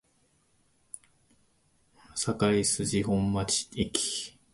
[2.15, 4.39] 堺筋本町駅